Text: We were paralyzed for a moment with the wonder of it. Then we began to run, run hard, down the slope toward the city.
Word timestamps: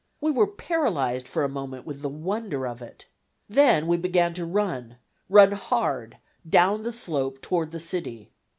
We 0.19 0.31
were 0.31 0.47
paralyzed 0.47 1.27
for 1.27 1.43
a 1.43 1.47
moment 1.47 1.85
with 1.85 2.01
the 2.01 2.09
wonder 2.09 2.65
of 2.65 2.81
it. 2.81 3.05
Then 3.47 3.85
we 3.85 3.97
began 3.97 4.33
to 4.33 4.47
run, 4.47 4.97
run 5.29 5.51
hard, 5.51 6.17
down 6.49 6.81
the 6.81 6.91
slope 6.91 7.39
toward 7.39 7.69
the 7.69 7.79
city. 7.79 8.31